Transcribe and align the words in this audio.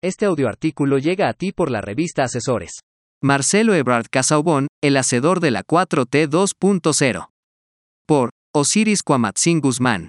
Este 0.00 0.26
audioartículo 0.26 0.98
llega 0.98 1.28
a 1.28 1.32
ti 1.32 1.50
por 1.50 1.72
la 1.72 1.80
revista 1.80 2.22
Asesores. 2.22 2.82
Marcelo 3.20 3.74
Ebrard 3.74 4.06
Casaubon, 4.08 4.68
el 4.80 4.96
hacedor 4.96 5.40
de 5.40 5.50
la 5.50 5.64
4T 5.64 6.28
2.0. 6.28 7.28
Por 8.06 8.30
Osiris 8.54 9.02
Kwamatzin 9.02 9.60
Guzmán. 9.60 10.08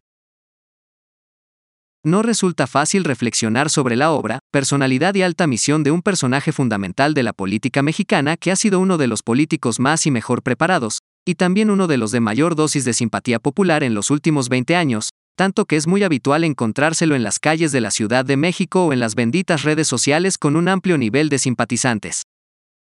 No 2.06 2.22
resulta 2.22 2.68
fácil 2.68 3.04
reflexionar 3.04 3.72
sobre 3.72 3.96
la 3.96 4.12
obra, 4.12 4.38
personalidad 4.52 5.16
y 5.16 5.24
alta 5.24 5.48
misión 5.48 5.82
de 5.82 5.90
un 5.90 6.04
personaje 6.04 6.52
fundamental 6.52 7.16
de 7.16 7.24
la 7.24 7.34
política 7.34 7.82
mexicana 7.82 8.38
que 8.38 8.52
ha 8.52 8.56
sido 8.56 8.80
uno 8.80 9.00
de 9.00 9.08
los 9.08 9.24
políticos 9.24 9.80
más 9.80 10.06
y 10.06 10.12
mejor 10.12 10.44
preparados, 10.44 11.00
y 11.28 11.34
también 11.34 11.72
uno 11.72 11.88
de 11.88 11.98
los 11.98 12.12
de 12.12 12.20
mayor 12.20 12.56
dosis 12.56 12.86
de 12.86 12.94
simpatía 12.94 13.40
popular 13.40 13.84
en 13.84 13.96
los 13.96 14.12
últimos 14.12 14.50
20 14.50 14.76
años, 14.76 15.10
tanto 15.40 15.64
que 15.64 15.78
es 15.78 15.88
muy 15.88 16.04
habitual 16.04 16.44
encontrárselo 16.44 17.16
en 17.16 17.24
las 17.24 17.40
calles 17.40 17.72
de 17.72 17.80
la 17.80 17.92
Ciudad 17.92 18.26
de 18.26 18.36
México 18.36 18.88
o 18.88 18.92
en 18.92 19.00
las 19.00 19.16
benditas 19.16 19.64
redes 19.64 19.88
sociales 19.88 20.38
con 20.38 20.58
un 20.58 20.68
amplio 20.68 20.98
nivel 20.98 21.30
de 21.30 21.40
simpatizantes. 21.40 22.24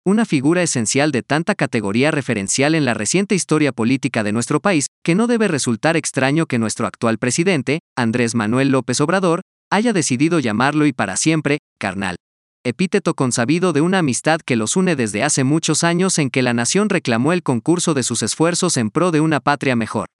Una 0.05 0.23
figura 0.23 0.61
esencial 0.61 1.11
de 1.11 1.23
tanta 1.23 1.55
categoría 1.55 2.11
referencial 2.11 2.75
en 2.75 2.85
la 2.85 2.93
reciente 2.93 3.33
historia 3.33 3.71
política 3.71 4.21
de 4.21 4.33
nuestro 4.33 4.59
país, 4.59 4.85
que 5.03 5.15
no 5.15 5.25
debe 5.25 5.47
resultar 5.47 5.97
extraño 5.97 6.45
que 6.45 6.59
nuestro 6.59 6.85
actual 6.85 7.17
presidente, 7.17 7.79
Andrés 7.97 8.35
Manuel 8.35 8.69
López 8.69 9.01
Obrador, 9.01 9.41
haya 9.71 9.91
decidido 9.91 10.37
llamarlo 10.37 10.85
y 10.85 10.93
para 10.93 11.17
siempre, 11.17 11.57
carnal. 11.79 12.17
Epíteto 12.63 13.15
consabido 13.15 13.73
de 13.73 13.81
una 13.81 13.97
amistad 13.97 14.39
que 14.45 14.57
los 14.57 14.75
une 14.75 14.95
desde 14.95 15.23
hace 15.23 15.43
muchos 15.43 15.83
años 15.83 16.19
en 16.19 16.29
que 16.29 16.43
la 16.43 16.53
nación 16.53 16.89
reclamó 16.89 17.33
el 17.33 17.41
concurso 17.41 17.95
de 17.95 18.03
sus 18.03 18.21
esfuerzos 18.21 18.77
en 18.77 18.91
pro 18.91 19.09
de 19.09 19.21
una 19.21 19.39
patria 19.39 19.75
mejor 19.75 20.12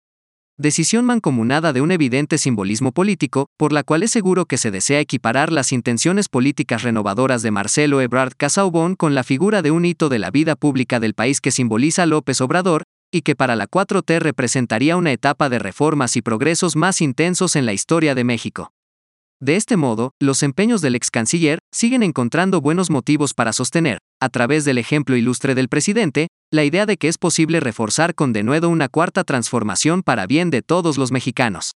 decisión 0.57 1.05
mancomunada 1.05 1.73
de 1.73 1.81
un 1.81 1.91
evidente 1.91 2.37
simbolismo 2.37 2.91
político, 2.91 3.47
por 3.57 3.73
la 3.73 3.83
cual 3.83 4.03
es 4.03 4.11
seguro 4.11 4.45
que 4.45 4.57
se 4.57 4.69
desea 4.69 4.99
equiparar 4.99 5.51
las 5.51 5.71
intenciones 5.71 6.29
políticas 6.29 6.83
renovadoras 6.83 7.41
de 7.41 7.51
Marcelo 7.51 8.01
Ebrard 8.01 8.33
Casaubon 8.37 8.95
con 8.95 9.15
la 9.15 9.23
figura 9.23 9.61
de 9.61 9.71
un 9.71 9.85
hito 9.85 10.09
de 10.09 10.19
la 10.19 10.29
vida 10.29 10.55
pública 10.55 10.99
del 10.99 11.15
país 11.15 11.41
que 11.41 11.51
simboliza 11.51 12.05
López 12.05 12.39
Obrador, 12.41 12.83
y 13.11 13.21
que 13.21 13.35
para 13.35 13.55
la 13.55 13.67
4T 13.67 14.19
representaría 14.19 14.95
una 14.95 15.11
etapa 15.11 15.49
de 15.49 15.59
reformas 15.59 16.15
y 16.15 16.21
progresos 16.21 16.75
más 16.75 17.01
intensos 17.01 17.55
en 17.55 17.65
la 17.65 17.73
historia 17.73 18.15
de 18.15 18.23
México. 18.23 18.71
De 19.39 19.55
este 19.55 19.75
modo, 19.75 20.11
los 20.21 20.41
empeños 20.41 20.81
del 20.81 20.95
ex 20.95 21.11
canciller 21.11 21.59
siguen 21.71 22.01
encontrando 22.01 22.61
buenos 22.61 22.89
motivos 22.89 23.33
para 23.33 23.53
sostener, 23.53 23.97
a 24.21 24.29
través 24.29 24.63
del 24.63 24.77
ejemplo 24.77 25.17
ilustre 25.17 25.53
del 25.53 25.67
presidente, 25.67 26.27
la 26.53 26.63
idea 26.63 26.85
de 26.85 26.97
que 26.97 27.07
es 27.07 27.17
posible 27.17 27.59
reforzar 27.59 28.13
con 28.13 28.31
denuedo 28.31 28.69
una 28.69 28.87
cuarta 28.87 29.23
transformación 29.23 30.03
para 30.03 30.27
bien 30.27 30.51
de 30.51 30.61
todos 30.61 30.99
los 30.99 31.11
mexicanos. 31.11 31.71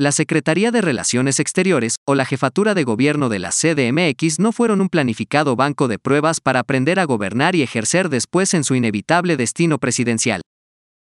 La 0.00 0.10
Secretaría 0.10 0.72
de 0.72 0.80
Relaciones 0.80 1.38
Exteriores 1.38 1.94
o 2.08 2.16
la 2.16 2.24
jefatura 2.24 2.74
de 2.74 2.82
gobierno 2.82 3.28
de 3.28 3.38
la 3.38 3.50
CDMX 3.50 4.40
no 4.40 4.50
fueron 4.50 4.80
un 4.80 4.88
planificado 4.88 5.54
banco 5.54 5.86
de 5.86 6.00
pruebas 6.00 6.40
para 6.40 6.58
aprender 6.58 6.98
a 6.98 7.04
gobernar 7.04 7.54
y 7.54 7.62
ejercer 7.62 8.08
después 8.08 8.52
en 8.52 8.64
su 8.64 8.74
inevitable 8.74 9.36
destino 9.36 9.78
presidencial. 9.78 10.40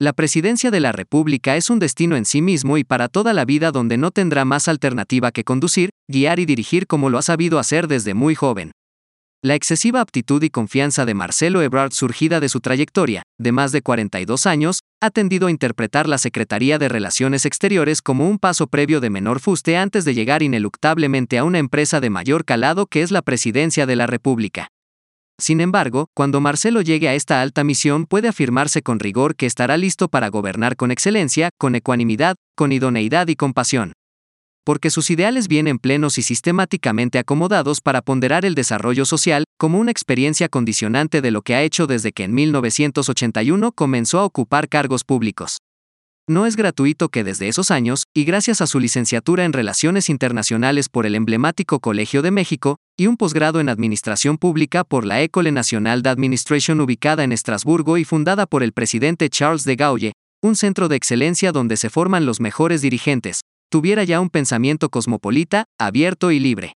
La 0.00 0.12
presidencia 0.12 0.72
de 0.72 0.80
la 0.80 0.90
República 0.90 1.54
es 1.54 1.70
un 1.70 1.78
destino 1.78 2.16
en 2.16 2.24
sí 2.24 2.42
mismo 2.42 2.78
y 2.78 2.84
para 2.84 3.06
toda 3.06 3.32
la 3.32 3.44
vida 3.44 3.70
donde 3.70 3.96
no 3.96 4.10
tendrá 4.10 4.44
más 4.44 4.66
alternativa 4.66 5.30
que 5.30 5.44
conducir, 5.44 5.90
guiar 6.08 6.40
y 6.40 6.46
dirigir 6.46 6.88
como 6.88 7.10
lo 7.10 7.18
ha 7.18 7.22
sabido 7.22 7.60
hacer 7.60 7.86
desde 7.86 8.14
muy 8.14 8.34
joven. 8.34 8.72
La 9.40 9.54
excesiva 9.54 10.00
aptitud 10.00 10.42
y 10.42 10.50
confianza 10.50 11.06
de 11.06 11.14
Marcelo 11.14 11.62
Ebrard 11.62 11.92
surgida 11.92 12.40
de 12.40 12.48
su 12.48 12.58
trayectoria, 12.58 13.22
de 13.38 13.52
más 13.52 13.70
de 13.70 13.82
42 13.82 14.46
años, 14.46 14.80
ha 15.00 15.10
tendido 15.10 15.46
a 15.46 15.50
interpretar 15.52 16.08
la 16.08 16.18
Secretaría 16.18 16.76
de 16.76 16.88
Relaciones 16.88 17.46
Exteriores 17.46 18.02
como 18.02 18.28
un 18.28 18.40
paso 18.40 18.66
previo 18.66 18.98
de 19.00 19.10
menor 19.10 19.38
fuste 19.38 19.76
antes 19.76 20.04
de 20.04 20.14
llegar 20.14 20.42
ineluctablemente 20.42 21.38
a 21.38 21.44
una 21.44 21.58
empresa 21.58 22.00
de 22.00 22.10
mayor 22.10 22.44
calado 22.44 22.86
que 22.86 23.02
es 23.02 23.12
la 23.12 23.22
Presidencia 23.22 23.86
de 23.86 23.94
la 23.94 24.08
República. 24.08 24.70
Sin 25.40 25.60
embargo, 25.60 26.08
cuando 26.14 26.40
Marcelo 26.40 26.80
llegue 26.80 27.08
a 27.08 27.14
esta 27.14 27.40
alta 27.40 27.62
misión 27.62 28.06
puede 28.06 28.26
afirmarse 28.26 28.82
con 28.82 28.98
rigor 28.98 29.36
que 29.36 29.46
estará 29.46 29.76
listo 29.76 30.08
para 30.08 30.30
gobernar 30.30 30.74
con 30.74 30.90
excelencia, 30.90 31.50
con 31.60 31.76
ecuanimidad, 31.76 32.34
con 32.56 32.72
idoneidad 32.72 33.28
y 33.28 33.36
compasión. 33.36 33.92
Porque 34.68 34.90
sus 34.90 35.08
ideales 35.08 35.48
vienen 35.48 35.78
plenos 35.78 36.18
y 36.18 36.22
sistemáticamente 36.22 37.18
acomodados 37.18 37.80
para 37.80 38.02
ponderar 38.02 38.44
el 38.44 38.54
desarrollo 38.54 39.06
social, 39.06 39.44
como 39.58 39.78
una 39.78 39.90
experiencia 39.90 40.50
condicionante 40.50 41.22
de 41.22 41.30
lo 41.30 41.40
que 41.40 41.54
ha 41.54 41.62
hecho 41.62 41.86
desde 41.86 42.12
que 42.12 42.24
en 42.24 42.34
1981 42.34 43.72
comenzó 43.72 44.18
a 44.18 44.26
ocupar 44.26 44.68
cargos 44.68 45.04
públicos. 45.04 45.56
No 46.28 46.44
es 46.44 46.54
gratuito 46.54 47.08
que 47.08 47.24
desde 47.24 47.48
esos 47.48 47.70
años, 47.70 48.02
y 48.14 48.24
gracias 48.24 48.60
a 48.60 48.66
su 48.66 48.78
licenciatura 48.78 49.46
en 49.46 49.54
Relaciones 49.54 50.10
Internacionales 50.10 50.90
por 50.90 51.06
el 51.06 51.14
emblemático 51.14 51.80
Colegio 51.80 52.20
de 52.20 52.30
México, 52.30 52.76
y 52.98 53.06
un 53.06 53.16
posgrado 53.16 53.60
en 53.60 53.70
Administración 53.70 54.36
Pública 54.36 54.84
por 54.84 55.06
la 55.06 55.22
École 55.22 55.50
Nationale 55.50 56.02
d'Administration 56.02 56.82
ubicada 56.82 57.24
en 57.24 57.32
Estrasburgo 57.32 57.96
y 57.96 58.04
fundada 58.04 58.44
por 58.44 58.62
el 58.62 58.74
presidente 58.74 59.30
Charles 59.30 59.64
de 59.64 59.76
Gaulle, 59.76 60.12
un 60.42 60.56
centro 60.56 60.88
de 60.88 60.96
excelencia 60.96 61.52
donde 61.52 61.78
se 61.78 61.88
forman 61.88 62.26
los 62.26 62.38
mejores 62.38 62.82
dirigentes, 62.82 63.40
tuviera 63.70 64.04
ya 64.04 64.20
un 64.20 64.30
pensamiento 64.30 64.88
cosmopolita, 64.88 65.64
abierto 65.78 66.30
y 66.30 66.40
libre. 66.40 66.74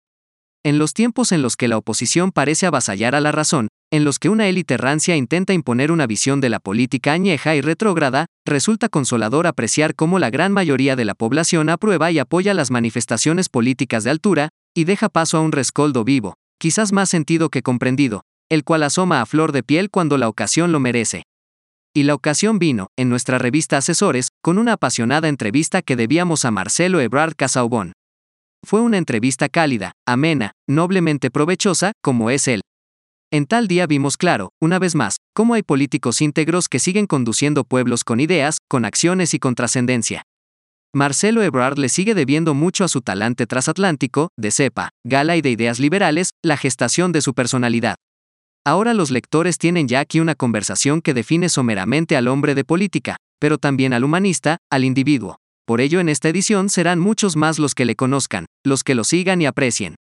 En 0.64 0.78
los 0.78 0.92
tiempos 0.92 1.32
en 1.32 1.40
los 1.42 1.56
que 1.56 1.68
la 1.68 1.76
oposición 1.76 2.32
parece 2.32 2.66
avasallar 2.66 3.14
a 3.14 3.20
la 3.20 3.32
razón, 3.32 3.68
en 3.90 4.04
los 4.04 4.18
que 4.18 4.28
una 4.28 4.48
élite 4.48 4.76
rancia 4.76 5.16
intenta 5.16 5.54
imponer 5.54 5.92
una 5.92 6.06
visión 6.06 6.40
de 6.40 6.50
la 6.50 6.58
política 6.58 7.12
añeja 7.12 7.54
y 7.54 7.60
retrógrada, 7.60 8.26
resulta 8.44 8.88
consolador 8.88 9.46
apreciar 9.46 9.94
cómo 9.94 10.18
la 10.18 10.30
gran 10.30 10.52
mayoría 10.52 10.96
de 10.96 11.04
la 11.04 11.14
población 11.14 11.70
aprueba 11.70 12.10
y 12.10 12.18
apoya 12.18 12.54
las 12.54 12.70
manifestaciones 12.70 13.48
políticas 13.48 14.04
de 14.04 14.10
altura, 14.10 14.48
y 14.74 14.84
deja 14.84 15.08
paso 15.08 15.38
a 15.38 15.40
un 15.40 15.52
rescoldo 15.52 16.04
vivo, 16.04 16.34
quizás 16.58 16.92
más 16.92 17.08
sentido 17.08 17.48
que 17.48 17.62
comprendido, 17.62 18.22
el 18.50 18.64
cual 18.64 18.82
asoma 18.82 19.20
a 19.20 19.26
flor 19.26 19.52
de 19.52 19.62
piel 19.62 19.90
cuando 19.90 20.18
la 20.18 20.28
ocasión 20.28 20.72
lo 20.72 20.80
merece. 20.80 21.22
Y 21.94 22.02
la 22.02 22.14
ocasión 22.14 22.58
vino, 22.58 22.88
en 22.96 23.08
nuestra 23.08 23.38
revista 23.38 23.78
Asesores, 23.78 24.27
con 24.42 24.58
una 24.58 24.74
apasionada 24.74 25.28
entrevista 25.28 25.82
que 25.82 25.96
debíamos 25.96 26.44
a 26.44 26.50
Marcelo 26.50 27.00
Ebrard 27.00 27.34
Casaubon. 27.36 27.92
Fue 28.66 28.80
una 28.80 28.98
entrevista 28.98 29.48
cálida, 29.48 29.92
amena, 30.06 30.52
noblemente 30.68 31.30
provechosa, 31.30 31.92
como 32.02 32.30
es 32.30 32.48
él. 32.48 32.60
En 33.30 33.46
tal 33.46 33.68
día 33.68 33.86
vimos 33.86 34.16
claro, 34.16 34.50
una 34.60 34.78
vez 34.78 34.94
más, 34.94 35.16
cómo 35.34 35.54
hay 35.54 35.62
políticos 35.62 36.22
íntegros 36.22 36.68
que 36.68 36.78
siguen 36.78 37.06
conduciendo 37.06 37.64
pueblos 37.64 38.02
con 38.02 38.20
ideas, 38.20 38.56
con 38.68 38.84
acciones 38.84 39.34
y 39.34 39.38
con 39.38 39.54
trascendencia. 39.54 40.22
Marcelo 40.94 41.42
Ebrard 41.42 41.78
le 41.78 41.90
sigue 41.90 42.14
debiendo 42.14 42.54
mucho 42.54 42.84
a 42.84 42.88
su 42.88 43.02
talante 43.02 43.46
transatlántico, 43.46 44.28
de 44.38 44.50
cepa, 44.50 44.90
gala 45.04 45.36
y 45.36 45.42
de 45.42 45.50
ideas 45.50 45.78
liberales, 45.78 46.30
la 46.42 46.56
gestación 46.56 47.12
de 47.12 47.20
su 47.20 47.34
personalidad. 47.34 47.96
Ahora 48.64 48.94
los 48.94 49.10
lectores 49.10 49.58
tienen 49.58 49.88
ya 49.88 50.00
aquí 50.00 50.20
una 50.20 50.34
conversación 50.34 51.02
que 51.02 51.12
define 51.14 51.50
someramente 51.50 52.16
al 52.16 52.28
hombre 52.28 52.54
de 52.54 52.64
política, 52.64 53.16
pero 53.38 53.58
también 53.58 53.92
al 53.92 54.04
humanista, 54.04 54.58
al 54.70 54.84
individuo. 54.84 55.38
Por 55.66 55.80
ello 55.80 56.00
en 56.00 56.08
esta 56.08 56.28
edición 56.28 56.70
serán 56.70 56.98
muchos 56.98 57.36
más 57.36 57.58
los 57.58 57.74
que 57.74 57.84
le 57.84 57.94
conozcan, 57.94 58.46
los 58.64 58.82
que 58.84 58.94
lo 58.94 59.04
sigan 59.04 59.42
y 59.42 59.46
aprecien. 59.46 59.96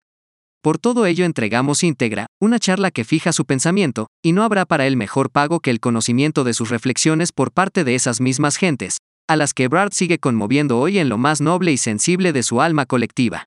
Por 0.62 0.78
todo 0.78 1.06
ello 1.06 1.26
entregamos 1.26 1.84
íntegra, 1.84 2.28
una 2.42 2.60
charla 2.60 2.90
que 2.90 3.04
fija 3.04 3.34
su 3.34 3.46
pensamiento, 3.46 4.08
y 4.22 4.32
no 4.32 4.44
habrá 4.44 4.66
para 4.66 4.88
él 4.88 4.96
mejor 4.96 5.30
pago 5.30 5.60
que 5.60 5.72
el 5.72 5.80
conocimiento 5.80 6.44
de 6.44 6.54
sus 6.54 6.70
reflexiones 6.70 7.32
por 7.32 7.52
parte 7.52 7.84
de 7.84 7.96
esas 7.96 8.22
mismas 8.22 8.58
gentes, 8.58 8.98
a 9.28 9.36
las 9.36 9.54
que 9.54 9.68
Brad 9.68 9.92
sigue 9.92 10.20
conmoviendo 10.20 10.80
hoy 10.80 11.00
en 11.00 11.10
lo 11.10 11.18
más 11.18 11.42
noble 11.42 11.72
y 11.72 11.78
sensible 11.78 12.34
de 12.34 12.44
su 12.44 12.62
alma 12.62 12.86
colectiva. 12.86 13.46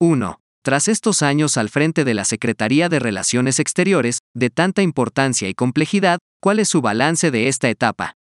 1. 0.00 0.40
Tras 0.62 0.88
estos 0.88 1.22
años 1.22 1.56
al 1.56 1.68
frente 1.68 2.04
de 2.04 2.14
la 2.14 2.24
Secretaría 2.24 2.88
de 2.88 2.98
Relaciones 2.98 3.58
Exteriores, 3.58 4.18
de 4.34 4.50
tanta 4.50 4.82
importancia 4.82 5.48
y 5.48 5.54
complejidad, 5.54 6.18
¿cuál 6.40 6.58
es 6.58 6.68
su 6.68 6.80
balance 6.80 7.30
de 7.30 7.48
esta 7.48 7.70
etapa? 7.70 8.17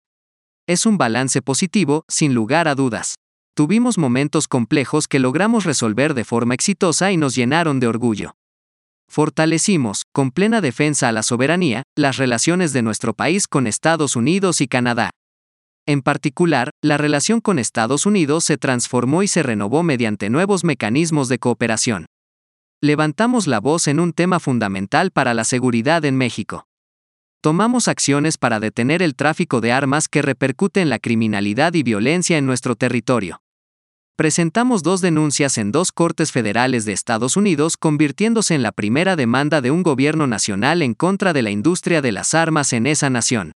Es 0.69 0.85
un 0.85 0.99
balance 0.99 1.43
positivo, 1.43 2.05
sin 2.09 2.35
lugar 2.35 2.67
a 2.67 2.75
dudas. 2.75 3.15
Tuvimos 3.55 3.99
momentos 3.99 4.49
complejos 4.49 5.07
que 5.07 5.21
logramos 5.21 5.65
resolver 5.65 6.13
de 6.13 6.25
forma 6.25 6.55
exitosa 6.55 7.13
y 7.13 7.17
nos 7.17 7.37
llenaron 7.37 7.79
de 7.79 7.87
orgullo. 7.87 8.35
Fortalecimos, 9.09 10.03
con 10.13 10.33
plena 10.33 10.61
defensa 10.61 11.09
a 11.09 11.13
la 11.13 11.23
soberanía, 11.23 11.85
las 11.97 12.17
relaciones 12.17 12.73
de 12.73 12.83
nuestro 12.83 13.15
país 13.15 13.47
con 13.47 13.69
Estados 13.69 14.17
Unidos 14.17 14.61
y 14.61 14.67
Canadá. 14.67 15.11
En 15.87 16.03
particular, 16.03 16.71
la 16.83 16.99
relación 16.99 17.41
con 17.41 17.61
Estados 17.61 18.05
Unidos 18.05 18.43
se 18.43 18.57
transformó 18.57 19.23
y 19.23 19.29
se 19.29 19.45
renovó 19.45 19.85
mediante 19.85 20.31
nuevos 20.31 20.65
mecanismos 20.65 21.29
de 21.29 21.39
cooperación. 21.39 22.07
Levantamos 22.83 23.47
la 23.47 23.61
voz 23.61 23.87
en 23.87 24.01
un 24.01 24.13
tema 24.13 24.41
fundamental 24.41 25.13
para 25.13 25.33
la 25.33 25.45
seguridad 25.45 26.05
en 26.05 26.17
México. 26.17 26.66
Tomamos 27.47 27.87
acciones 27.87 28.39
para 28.39 28.59
detener 28.59 29.03
el 29.03 29.15
tráfico 29.15 29.61
de 29.61 29.71
armas 29.71 30.09
que 30.09 30.21
repercute 30.21 30.81
en 30.81 30.89
la 30.89 30.99
criminalidad 30.99 31.75
y 31.75 31.85
violencia 31.85 32.39
en 32.39 32.45
nuestro 32.45 32.75
territorio 32.75 33.41
presentamos 34.17 34.83
dos 34.83 35.01
denuncias 35.01 35.57
en 35.57 35.71
dos 35.71 35.93
cortes 35.93 36.33
federales 36.33 36.85
de 36.87 36.93
Estados 36.93 37.37
Unidos, 37.37 37.77
convirtiéndose 37.77 38.57
en 38.57 38.65
la 38.65 38.73
primera 38.73 39.15
demanda 39.15 39.61
de 39.61 39.71
un 39.71 39.85
gobierno 39.85 40.27
nacional 40.27 40.83
en 40.83 40.95
contra 40.95 41.33
de 41.33 41.43
la 41.43 41.51
industria 41.51 42.03
de 42.03 42.11
las 42.11 42.35
armas 42.35 42.73
en 42.73 42.89
esa 42.89 43.11
nación. 43.11 43.53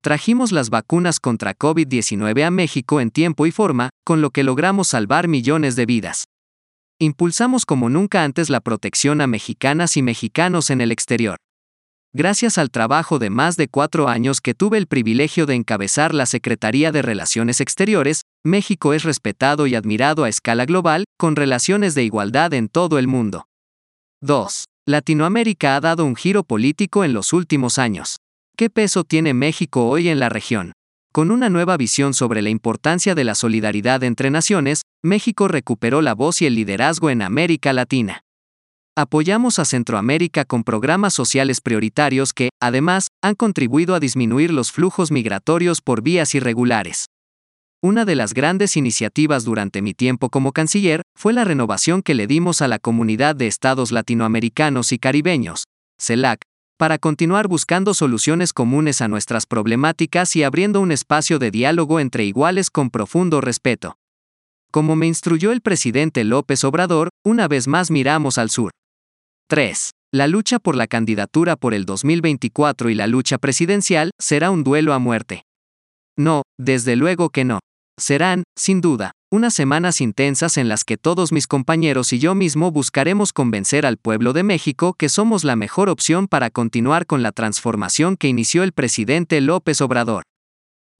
Trajimos 0.00 0.52
las 0.52 0.70
vacunas 0.70 1.18
contra 1.18 1.56
COVID-19 1.56 2.44
a 2.44 2.52
México 2.52 3.00
en 3.00 3.10
tiempo 3.10 3.46
y 3.46 3.50
forma, 3.50 3.90
con 4.04 4.20
lo 4.20 4.30
que 4.30 4.44
logramos 4.44 4.86
salvar 4.86 5.26
millones 5.26 5.74
de 5.74 5.86
vidas. 5.86 6.24
Impulsamos 7.00 7.66
como 7.66 7.90
nunca 7.90 8.22
antes 8.22 8.48
la 8.48 8.60
protección 8.60 9.20
a 9.20 9.26
mexicanas 9.26 9.96
y 9.96 10.02
mexicanos 10.02 10.70
en 10.70 10.80
el 10.80 10.92
exterior. 10.92 11.38
Gracias 12.18 12.58
al 12.58 12.72
trabajo 12.72 13.20
de 13.20 13.30
más 13.30 13.56
de 13.56 13.68
cuatro 13.68 14.08
años 14.08 14.40
que 14.40 14.52
tuve 14.52 14.76
el 14.76 14.88
privilegio 14.88 15.46
de 15.46 15.54
encabezar 15.54 16.14
la 16.14 16.26
Secretaría 16.26 16.90
de 16.90 17.00
Relaciones 17.00 17.60
Exteriores, 17.60 18.22
México 18.44 18.92
es 18.92 19.04
respetado 19.04 19.68
y 19.68 19.76
admirado 19.76 20.24
a 20.24 20.28
escala 20.28 20.66
global, 20.66 21.04
con 21.16 21.36
relaciones 21.36 21.94
de 21.94 22.02
igualdad 22.02 22.54
en 22.54 22.66
todo 22.66 22.98
el 22.98 23.06
mundo. 23.06 23.46
2. 24.20 24.64
Latinoamérica 24.84 25.76
ha 25.76 25.80
dado 25.80 26.04
un 26.04 26.16
giro 26.16 26.42
político 26.42 27.04
en 27.04 27.12
los 27.12 27.32
últimos 27.32 27.78
años. 27.78 28.16
¿Qué 28.56 28.68
peso 28.68 29.04
tiene 29.04 29.32
México 29.32 29.88
hoy 29.88 30.08
en 30.08 30.18
la 30.18 30.28
región? 30.28 30.72
Con 31.12 31.30
una 31.30 31.48
nueva 31.50 31.76
visión 31.76 32.14
sobre 32.14 32.42
la 32.42 32.50
importancia 32.50 33.14
de 33.14 33.22
la 33.22 33.36
solidaridad 33.36 34.02
entre 34.02 34.30
naciones, 34.30 34.82
México 35.04 35.46
recuperó 35.46 36.02
la 36.02 36.14
voz 36.14 36.42
y 36.42 36.46
el 36.46 36.56
liderazgo 36.56 37.10
en 37.10 37.22
América 37.22 37.72
Latina. 37.72 38.22
Apoyamos 39.00 39.60
a 39.60 39.64
Centroamérica 39.64 40.44
con 40.44 40.64
programas 40.64 41.14
sociales 41.14 41.60
prioritarios 41.60 42.32
que, 42.32 42.48
además, 42.60 43.06
han 43.22 43.36
contribuido 43.36 43.94
a 43.94 44.00
disminuir 44.00 44.52
los 44.52 44.72
flujos 44.72 45.12
migratorios 45.12 45.80
por 45.80 46.02
vías 46.02 46.34
irregulares. 46.34 47.04
Una 47.80 48.04
de 48.04 48.16
las 48.16 48.34
grandes 48.34 48.76
iniciativas 48.76 49.44
durante 49.44 49.82
mi 49.82 49.94
tiempo 49.94 50.30
como 50.30 50.50
canciller 50.50 51.02
fue 51.16 51.32
la 51.32 51.44
renovación 51.44 52.02
que 52.02 52.16
le 52.16 52.26
dimos 52.26 52.60
a 52.60 52.66
la 52.66 52.80
Comunidad 52.80 53.36
de 53.36 53.46
Estados 53.46 53.92
Latinoamericanos 53.92 54.90
y 54.90 54.98
Caribeños, 54.98 55.62
CELAC, 56.02 56.40
para 56.76 56.98
continuar 56.98 57.46
buscando 57.46 57.94
soluciones 57.94 58.52
comunes 58.52 59.00
a 59.00 59.06
nuestras 59.06 59.46
problemáticas 59.46 60.34
y 60.34 60.42
abriendo 60.42 60.80
un 60.80 60.90
espacio 60.90 61.38
de 61.38 61.52
diálogo 61.52 62.00
entre 62.00 62.24
iguales 62.24 62.68
con 62.68 62.90
profundo 62.90 63.40
respeto. 63.40 63.96
Como 64.72 64.96
me 64.96 65.06
instruyó 65.06 65.52
el 65.52 65.60
presidente 65.60 66.24
López 66.24 66.64
Obrador, 66.64 67.10
una 67.24 67.46
vez 67.46 67.68
más 67.68 67.92
miramos 67.92 68.38
al 68.38 68.50
sur. 68.50 68.72
3. 69.50 69.92
La 70.12 70.26
lucha 70.26 70.58
por 70.58 70.76
la 70.76 70.86
candidatura 70.86 71.56
por 71.56 71.72
el 71.72 71.86
2024 71.86 72.90
y 72.90 72.94
la 72.94 73.06
lucha 73.06 73.38
presidencial 73.38 74.10
será 74.18 74.50
un 74.50 74.62
duelo 74.62 74.92
a 74.92 74.98
muerte. 74.98 75.44
No, 76.18 76.42
desde 76.58 76.96
luego 76.96 77.30
que 77.30 77.44
no. 77.44 77.60
Serán, 77.98 78.42
sin 78.58 78.82
duda, 78.82 79.12
unas 79.32 79.54
semanas 79.54 80.02
intensas 80.02 80.58
en 80.58 80.68
las 80.68 80.84
que 80.84 80.98
todos 80.98 81.32
mis 81.32 81.46
compañeros 81.46 82.12
y 82.12 82.18
yo 82.18 82.34
mismo 82.34 82.70
buscaremos 82.70 83.32
convencer 83.32 83.86
al 83.86 83.96
pueblo 83.96 84.34
de 84.34 84.42
México 84.42 84.92
que 84.92 85.08
somos 85.08 85.44
la 85.44 85.56
mejor 85.56 85.88
opción 85.88 86.28
para 86.28 86.50
continuar 86.50 87.06
con 87.06 87.22
la 87.22 87.32
transformación 87.32 88.18
que 88.18 88.28
inició 88.28 88.64
el 88.64 88.72
presidente 88.72 89.40
López 89.40 89.80
Obrador. 89.80 90.24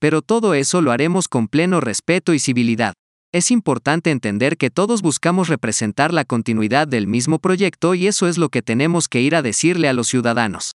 Pero 0.01 0.23
todo 0.23 0.55
eso 0.55 0.81
lo 0.81 0.91
haremos 0.91 1.29
con 1.29 1.49
pleno 1.49 1.83
respeto 1.83 2.33
y 2.33 2.39
civilidad. 2.39 2.95
Es 3.31 3.51
importante 3.51 4.11
entender 4.11 4.57
que 4.57 4.71
todos 4.71 5.03
buscamos 5.03 5.49
representar 5.49 6.15
la 6.15 6.25
continuidad 6.25 6.89
del 6.89 7.07
mismo 7.07 7.39
proyecto 7.39 7.95
y 7.95 8.07
eso 8.07 8.27
es 8.27 8.39
lo 8.39 8.49
que 8.49 8.63
tenemos 8.63 9.07
que 9.07 9.21
ir 9.21 9.37
a 9.37 9.43
decirle 9.43 9.87
a 9.91 9.93
los 9.93 10.09
ciudadanos. 10.09 10.73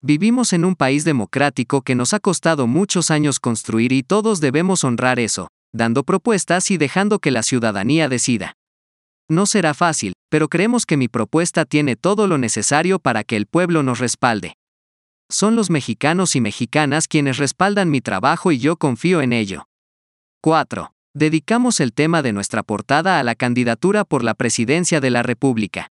Vivimos 0.00 0.52
en 0.52 0.64
un 0.64 0.76
país 0.76 1.04
democrático 1.04 1.82
que 1.82 1.96
nos 1.96 2.14
ha 2.14 2.20
costado 2.20 2.68
muchos 2.68 3.10
años 3.10 3.40
construir 3.40 3.90
y 3.90 4.04
todos 4.04 4.40
debemos 4.40 4.84
honrar 4.84 5.18
eso, 5.18 5.48
dando 5.72 6.04
propuestas 6.04 6.70
y 6.70 6.76
dejando 6.76 7.18
que 7.18 7.32
la 7.32 7.42
ciudadanía 7.42 8.08
decida. 8.08 8.54
No 9.28 9.46
será 9.46 9.74
fácil, 9.74 10.12
pero 10.28 10.48
creemos 10.48 10.86
que 10.86 10.96
mi 10.96 11.08
propuesta 11.08 11.64
tiene 11.64 11.96
todo 11.96 12.28
lo 12.28 12.38
necesario 12.38 13.00
para 13.00 13.24
que 13.24 13.36
el 13.36 13.46
pueblo 13.46 13.82
nos 13.82 13.98
respalde. 13.98 14.54
Son 15.28 15.56
los 15.56 15.68
mexicanos 15.68 16.36
y 16.36 16.40
mexicanas 16.40 17.08
quienes 17.08 17.38
respaldan 17.38 17.90
mi 17.90 18.00
trabajo 18.00 18.52
y 18.52 18.58
yo 18.58 18.76
confío 18.76 19.20
en 19.20 19.32
ello. 19.32 19.66
4. 20.42 20.92
Dedicamos 21.14 21.80
el 21.80 21.92
tema 21.92 22.22
de 22.22 22.32
nuestra 22.32 22.62
portada 22.62 23.18
a 23.18 23.22
la 23.22 23.34
candidatura 23.34 24.04
por 24.04 24.24
la 24.24 24.32
presidencia 24.32 24.98
de 24.98 25.10
la 25.10 25.22
República. 25.22 25.88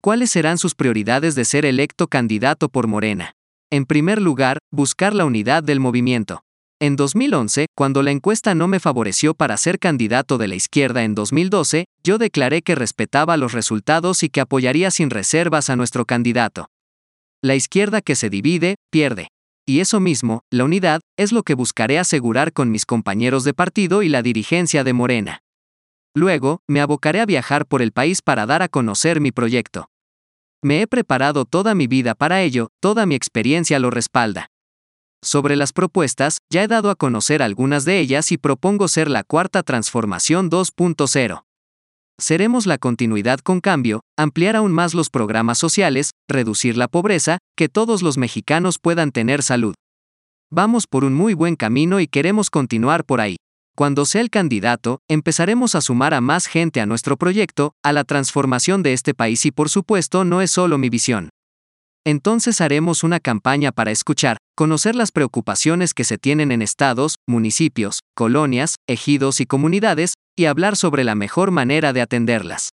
¿Cuáles 0.00 0.30
serán 0.30 0.56
sus 0.56 0.74
prioridades 0.74 1.34
de 1.34 1.44
ser 1.44 1.66
electo 1.66 2.06
candidato 2.06 2.70
por 2.70 2.86
Morena? 2.86 3.32
En 3.70 3.84
primer 3.84 4.22
lugar, 4.22 4.56
buscar 4.72 5.14
la 5.14 5.26
unidad 5.26 5.62
del 5.62 5.80
movimiento. 5.80 6.44
En 6.80 6.96
2011, 6.96 7.66
cuando 7.76 8.02
la 8.02 8.10
encuesta 8.10 8.54
no 8.54 8.68
me 8.68 8.80
favoreció 8.80 9.34
para 9.34 9.56
ser 9.58 9.78
candidato 9.78 10.38
de 10.38 10.48
la 10.48 10.54
izquierda 10.54 11.04
en 11.04 11.14
2012, 11.14 11.84
yo 12.02 12.16
declaré 12.16 12.62
que 12.62 12.74
respetaba 12.74 13.36
los 13.36 13.52
resultados 13.52 14.22
y 14.22 14.30
que 14.30 14.40
apoyaría 14.40 14.90
sin 14.90 15.10
reservas 15.10 15.68
a 15.68 15.76
nuestro 15.76 16.06
candidato. 16.06 16.70
La 17.42 17.54
izquierda 17.54 18.00
que 18.00 18.14
se 18.14 18.30
divide, 18.30 18.76
pierde 18.90 19.28
y 19.68 19.80
eso 19.80 20.00
mismo, 20.00 20.44
la 20.50 20.64
unidad, 20.64 21.02
es 21.18 21.30
lo 21.30 21.42
que 21.42 21.52
buscaré 21.52 21.98
asegurar 21.98 22.54
con 22.54 22.70
mis 22.70 22.86
compañeros 22.86 23.44
de 23.44 23.52
partido 23.52 24.02
y 24.02 24.08
la 24.08 24.22
dirigencia 24.22 24.82
de 24.82 24.94
Morena. 24.94 25.42
Luego, 26.14 26.62
me 26.66 26.80
abocaré 26.80 27.20
a 27.20 27.26
viajar 27.26 27.66
por 27.66 27.82
el 27.82 27.92
país 27.92 28.22
para 28.22 28.46
dar 28.46 28.62
a 28.62 28.68
conocer 28.68 29.20
mi 29.20 29.30
proyecto. 29.30 29.90
Me 30.62 30.80
he 30.80 30.86
preparado 30.86 31.44
toda 31.44 31.74
mi 31.74 31.86
vida 31.86 32.14
para 32.14 32.40
ello, 32.40 32.70
toda 32.80 33.04
mi 33.04 33.14
experiencia 33.14 33.78
lo 33.78 33.90
respalda. 33.90 34.50
Sobre 35.22 35.54
las 35.54 35.74
propuestas, 35.74 36.38
ya 36.50 36.62
he 36.62 36.66
dado 36.66 36.88
a 36.88 36.94
conocer 36.94 37.42
algunas 37.42 37.84
de 37.84 38.00
ellas 38.00 38.32
y 38.32 38.38
propongo 38.38 38.88
ser 38.88 39.10
la 39.10 39.22
cuarta 39.22 39.62
transformación 39.62 40.50
2.0. 40.50 41.42
Seremos 42.20 42.66
la 42.66 42.78
continuidad 42.78 43.38
con 43.38 43.60
cambio, 43.60 44.00
ampliar 44.18 44.56
aún 44.56 44.72
más 44.72 44.92
los 44.92 45.08
programas 45.08 45.56
sociales, 45.56 46.10
reducir 46.28 46.76
la 46.76 46.88
pobreza, 46.88 47.38
que 47.56 47.68
todos 47.68 48.02
los 48.02 48.18
mexicanos 48.18 48.78
puedan 48.80 49.12
tener 49.12 49.44
salud. 49.44 49.74
Vamos 50.50 50.88
por 50.88 51.04
un 51.04 51.14
muy 51.14 51.34
buen 51.34 51.54
camino 51.54 52.00
y 52.00 52.08
queremos 52.08 52.50
continuar 52.50 53.04
por 53.04 53.20
ahí. 53.20 53.36
Cuando 53.76 54.04
sea 54.04 54.20
el 54.20 54.30
candidato, 54.30 54.98
empezaremos 55.08 55.76
a 55.76 55.80
sumar 55.80 56.12
a 56.12 56.20
más 56.20 56.46
gente 56.46 56.80
a 56.80 56.86
nuestro 56.86 57.16
proyecto, 57.16 57.74
a 57.84 57.92
la 57.92 58.02
transformación 58.02 58.82
de 58.82 58.94
este 58.94 59.14
país 59.14 59.46
y 59.46 59.52
por 59.52 59.68
supuesto 59.68 60.24
no 60.24 60.42
es 60.42 60.50
solo 60.50 60.76
mi 60.76 60.88
visión. 60.88 61.28
Entonces 62.04 62.60
haremos 62.60 63.04
una 63.04 63.20
campaña 63.20 63.70
para 63.70 63.90
escuchar, 63.90 64.38
conocer 64.56 64.96
las 64.96 65.12
preocupaciones 65.12 65.94
que 65.94 66.04
se 66.04 66.18
tienen 66.18 66.50
en 66.50 66.62
estados, 66.62 67.16
municipios, 67.28 68.00
colonias, 68.16 68.76
ejidos 68.88 69.40
y 69.40 69.46
comunidades, 69.46 70.14
y 70.38 70.46
hablar 70.46 70.76
sobre 70.76 71.04
la 71.04 71.14
mejor 71.14 71.50
manera 71.50 71.92
de 71.92 72.00
atenderlas. 72.00 72.70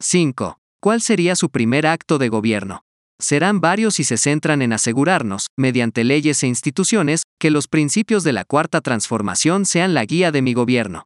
5. 0.00 0.58
¿Cuál 0.80 1.00
sería 1.00 1.36
su 1.36 1.50
primer 1.50 1.86
acto 1.86 2.18
de 2.18 2.28
gobierno? 2.28 2.82
Serán 3.20 3.60
varios 3.60 3.98
y 3.98 4.04
se 4.04 4.16
centran 4.16 4.62
en 4.62 4.72
asegurarnos, 4.72 5.46
mediante 5.56 6.04
leyes 6.04 6.42
e 6.42 6.46
instituciones, 6.46 7.22
que 7.40 7.50
los 7.50 7.66
principios 7.66 8.22
de 8.22 8.32
la 8.32 8.44
cuarta 8.44 8.80
transformación 8.80 9.66
sean 9.66 9.92
la 9.94 10.04
guía 10.04 10.30
de 10.30 10.42
mi 10.42 10.54
gobierno. 10.54 11.04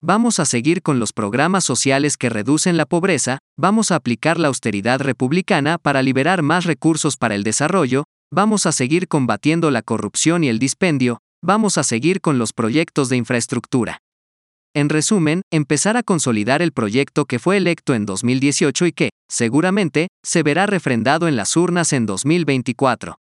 Vamos 0.00 0.38
a 0.38 0.44
seguir 0.44 0.82
con 0.82 0.98
los 1.00 1.12
programas 1.12 1.64
sociales 1.64 2.16
que 2.16 2.28
reducen 2.28 2.76
la 2.76 2.86
pobreza, 2.86 3.38
vamos 3.56 3.90
a 3.90 3.96
aplicar 3.96 4.38
la 4.38 4.48
austeridad 4.48 5.00
republicana 5.00 5.78
para 5.78 6.02
liberar 6.02 6.42
más 6.42 6.64
recursos 6.64 7.16
para 7.16 7.34
el 7.34 7.42
desarrollo, 7.44 8.04
vamos 8.32 8.66
a 8.66 8.72
seguir 8.72 9.08
combatiendo 9.08 9.70
la 9.70 9.82
corrupción 9.82 10.44
y 10.44 10.48
el 10.48 10.58
dispendio, 10.58 11.18
vamos 11.42 11.78
a 11.78 11.82
seguir 11.82 12.20
con 12.20 12.38
los 12.38 12.52
proyectos 12.52 13.08
de 13.08 13.16
infraestructura. 13.16 13.98
En 14.74 14.88
resumen, 14.88 15.42
empezar 15.50 15.96
a 15.96 16.02
consolidar 16.02 16.62
el 16.62 16.72
proyecto 16.72 17.24
que 17.24 17.38
fue 17.38 17.56
electo 17.56 17.94
en 17.94 18.06
2018 18.06 18.86
y 18.86 18.92
que, 18.92 19.10
seguramente, 19.28 20.08
se 20.24 20.42
verá 20.42 20.66
refrendado 20.66 21.26
en 21.26 21.36
las 21.36 21.56
urnas 21.56 21.92
en 21.92 22.06
2024. 22.06 23.18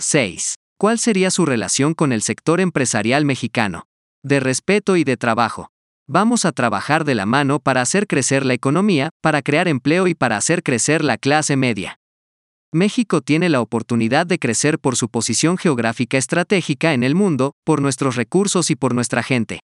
6. 0.00 0.54
¿Cuál 0.78 0.98
sería 0.98 1.30
su 1.30 1.46
relación 1.46 1.94
con 1.94 2.12
el 2.12 2.22
sector 2.22 2.60
empresarial 2.60 3.24
mexicano? 3.24 3.84
De 4.24 4.40
respeto 4.40 4.96
y 4.96 5.04
de 5.04 5.16
trabajo. 5.16 5.68
Vamos 6.06 6.44
a 6.44 6.52
trabajar 6.52 7.04
de 7.04 7.14
la 7.14 7.24
mano 7.24 7.60
para 7.60 7.80
hacer 7.80 8.06
crecer 8.06 8.44
la 8.44 8.54
economía, 8.54 9.10
para 9.22 9.40
crear 9.40 9.68
empleo 9.68 10.06
y 10.06 10.14
para 10.14 10.36
hacer 10.36 10.62
crecer 10.62 11.02
la 11.02 11.16
clase 11.16 11.56
media. 11.56 11.98
México 12.74 13.20
tiene 13.20 13.48
la 13.50 13.60
oportunidad 13.60 14.26
de 14.26 14.40
crecer 14.40 14.80
por 14.80 14.96
su 14.96 15.08
posición 15.08 15.56
geográfica 15.58 16.18
estratégica 16.18 16.92
en 16.92 17.04
el 17.04 17.14
mundo, 17.14 17.52
por 17.62 17.80
nuestros 17.80 18.16
recursos 18.16 18.68
y 18.68 18.74
por 18.74 18.96
nuestra 18.96 19.22
gente. 19.22 19.60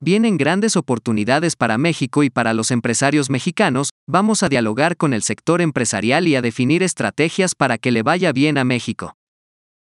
Vienen 0.00 0.36
grandes 0.36 0.76
oportunidades 0.76 1.56
para 1.56 1.78
México 1.78 2.22
y 2.22 2.30
para 2.30 2.54
los 2.54 2.70
empresarios 2.70 3.28
mexicanos, 3.28 3.90
vamos 4.06 4.44
a 4.44 4.48
dialogar 4.48 4.96
con 4.96 5.14
el 5.14 5.22
sector 5.22 5.60
empresarial 5.60 6.28
y 6.28 6.36
a 6.36 6.40
definir 6.40 6.84
estrategias 6.84 7.56
para 7.56 7.76
que 7.76 7.90
le 7.90 8.04
vaya 8.04 8.30
bien 8.30 8.56
a 8.56 8.62
México. 8.62 9.14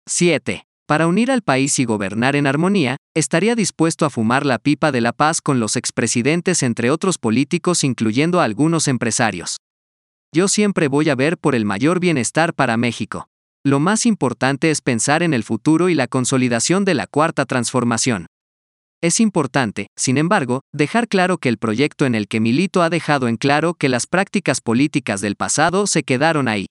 7. 0.08 0.64
Para 0.88 1.08
unir 1.08 1.32
al 1.32 1.42
país 1.42 1.78
y 1.80 1.84
gobernar 1.84 2.38
en 2.38 2.48
armonía, 2.48 2.96
estaría 3.14 3.56
dispuesto 3.56 4.06
a 4.06 4.10
fumar 4.10 4.46
la 4.46 4.60
pipa 4.60 4.94
de 4.94 5.02
la 5.02 5.12
paz 5.12 5.42
con 5.42 5.60
los 5.60 5.76
expresidentes 5.76 6.64
entre 6.64 6.90
otros 6.90 7.18
políticos 7.18 7.84
incluyendo 7.84 8.40
a 8.40 8.46
algunos 8.46 8.88
empresarios. 8.88 9.58
Yo 10.36 10.50
siempre 10.50 10.90
voy 10.90 11.08
a 11.08 11.16
ver 11.16 11.38
por 11.38 11.56
el 11.56 11.64
mayor 11.64 12.02
bienestar 12.02 12.54
para 12.54 12.76
México. 12.76 13.30
Lo 13.64 13.80
más 13.80 14.06
importante 14.06 14.70
es 14.70 14.82
pensar 14.82 15.24
en 15.24 15.34
el 15.34 15.46
futuro 15.46 15.88
y 15.88 15.94
la 15.94 16.08
consolidación 16.08 16.84
de 16.84 16.94
la 16.94 17.08
cuarta 17.08 17.46
transformación. 17.46 18.26
Es 19.02 19.22
importante, 19.22 19.88
sin 19.96 20.18
embargo, 20.18 20.60
dejar 20.74 21.08
claro 21.08 21.38
que 21.38 21.48
el 21.48 21.58
proyecto 21.58 22.06
en 22.06 22.16
el 22.16 22.28
que 22.28 22.42
milito 22.42 22.82
ha 22.82 22.90
dejado 22.90 23.30
en 23.30 23.38
claro 23.38 23.76
que 23.76 23.88
las 23.88 24.08
prácticas 24.08 24.60
políticas 24.60 25.22
del 25.22 25.38
pasado 25.38 25.88
se 25.88 26.04
quedaron 26.04 26.50
ahí. 26.50 26.66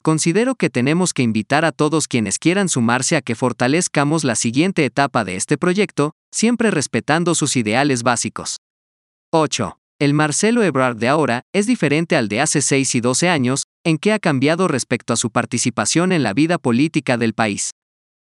Considero 0.00 0.54
que 0.54 0.70
tenemos 0.70 1.12
que 1.12 1.24
invitar 1.24 1.64
a 1.64 1.72
todos 1.72 2.06
quienes 2.06 2.38
quieran 2.38 2.68
sumarse 2.68 3.16
a 3.16 3.22
que 3.22 3.34
fortalezcamos 3.34 4.22
la 4.22 4.36
siguiente 4.36 4.84
etapa 4.84 5.24
de 5.24 5.34
este 5.34 5.58
proyecto, 5.58 6.12
siempre 6.32 6.70
respetando 6.70 7.34
sus 7.34 7.56
ideales 7.56 8.04
básicos. 8.04 8.58
8. 9.32 9.78
El 10.00 10.12
Marcelo 10.12 10.64
Ebrard 10.64 10.96
de 10.96 11.06
ahora 11.06 11.42
es 11.52 11.68
diferente 11.68 12.16
al 12.16 12.26
de 12.26 12.40
hace 12.40 12.62
6 12.62 12.96
y 12.96 13.00
12 13.00 13.28
años, 13.28 13.62
en 13.84 13.98
que 13.98 14.12
ha 14.12 14.18
cambiado 14.18 14.66
respecto 14.66 15.12
a 15.12 15.16
su 15.16 15.30
participación 15.30 16.10
en 16.10 16.24
la 16.24 16.34
vida 16.34 16.58
política 16.58 17.16
del 17.16 17.32
país. 17.32 17.70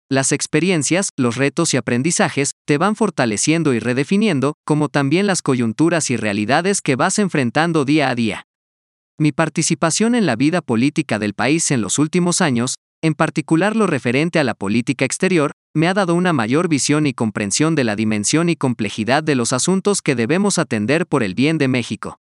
Las 0.07 0.31
experiencias, 0.31 1.09
los 1.17 1.35
retos 1.35 1.73
y 1.73 1.77
aprendizajes 1.77 2.51
te 2.65 2.77
van 2.77 2.95
fortaleciendo 2.95 3.73
y 3.73 3.79
redefiniendo, 3.79 4.53
como 4.65 4.87
también 4.87 5.25
las 5.25 5.41
coyunturas 5.41 6.11
y 6.11 6.15
realidades 6.15 6.81
que 6.81 6.95
vas 6.95 7.17
enfrentando 7.17 7.85
día 7.85 8.09
a 8.09 8.15
día. 8.15 8.43
Mi 9.19 9.31
participación 9.31 10.13
en 10.13 10.27
la 10.27 10.35
vida 10.35 10.61
política 10.61 11.17
del 11.17 11.33
país 11.33 11.71
en 11.71 11.81
los 11.81 11.97
últimos 11.97 12.39
años, 12.39 12.75
en 13.01 13.15
particular 13.15 13.75
lo 13.75 13.87
referente 13.87 14.37
a 14.37 14.43
la 14.43 14.53
política 14.53 15.05
exterior, 15.05 15.53
me 15.77 15.87
ha 15.87 15.93
dado 15.93 16.15
una 16.15 16.33
mayor 16.33 16.67
visión 16.67 17.07
y 17.07 17.13
comprensión 17.13 17.75
de 17.75 17.85
la 17.85 17.95
dimensión 17.95 18.49
y 18.49 18.55
complejidad 18.55 19.23
de 19.23 19.35
los 19.35 19.53
asuntos 19.53 20.01
que 20.01 20.15
debemos 20.15 20.59
atender 20.59 21.07
por 21.07 21.23
el 21.23 21.35
bien 21.35 21.57
de 21.57 21.67
México. 21.67 22.19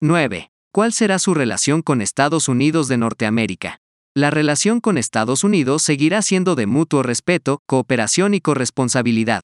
9. 0.00 0.50
¿Cuál 0.72 0.92
será 0.92 1.18
su 1.18 1.34
relación 1.34 1.82
con 1.82 2.00
Estados 2.00 2.48
Unidos 2.48 2.88
de 2.88 2.96
Norteamérica? 2.96 3.80
la 4.16 4.30
relación 4.30 4.80
con 4.80 4.96
Estados 4.96 5.44
Unidos 5.44 5.82
seguirá 5.82 6.22
siendo 6.22 6.54
de 6.54 6.64
mutuo 6.64 7.02
respeto, 7.02 7.60
cooperación 7.66 8.32
y 8.32 8.40
corresponsabilidad. 8.40 9.42